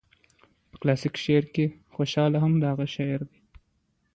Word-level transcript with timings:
په 0.69 0.75
کلاسيکه 0.81 1.19
شاعرۍ 1.23 1.49
کې 1.55 1.65
خوشال 1.93 2.31
هغه 2.65 2.85
شاعر 2.95 3.21
دى 3.27 3.37